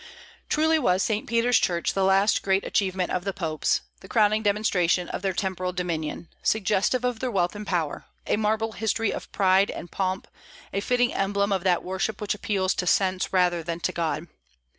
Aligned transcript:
Truly 0.49 0.79
was 0.79 1.03
St. 1.03 1.27
Peter's 1.27 1.59
Church 1.59 1.93
the 1.93 2.03
last 2.03 2.41
great 2.41 2.65
achievement 2.65 3.11
of 3.11 3.23
the 3.23 3.33
popes, 3.33 3.81
the 3.99 4.07
crowning 4.07 4.41
demonstration 4.41 5.07
of 5.07 5.21
their 5.21 5.31
temporal 5.31 5.73
dominion; 5.73 6.27
suggestive 6.41 7.05
of 7.05 7.19
their 7.19 7.29
wealth 7.29 7.55
and 7.55 7.67
power, 7.67 8.05
a 8.25 8.35
marble 8.35 8.71
history 8.71 9.13
of 9.13 9.31
pride 9.31 9.69
and 9.69 9.91
pomp, 9.91 10.27
a 10.73 10.81
fitting 10.81 11.13
emblem 11.13 11.51
of 11.51 11.63
that 11.65 11.83
worship 11.83 12.19
which 12.19 12.33
appeals 12.33 12.73
to 12.73 12.87
sense 12.87 13.31
rather 13.31 13.61
than 13.61 13.79
to 13.81 13.91
God. 13.91 14.25